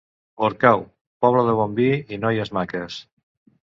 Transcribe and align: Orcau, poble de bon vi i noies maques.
Orcau, 0.47 0.81
poble 1.27 1.45
de 1.51 1.55
bon 1.61 1.79
vi 1.83 1.89
i 2.19 2.23
noies 2.27 2.57
maques. 2.61 3.03